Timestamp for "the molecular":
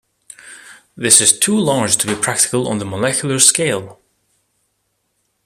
2.79-3.37